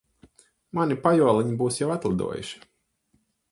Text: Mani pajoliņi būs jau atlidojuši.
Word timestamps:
Mani 0.77 0.97
pajoliņi 1.03 1.55
būs 1.61 1.79
jau 1.83 1.93
atlidojuši. 1.99 2.59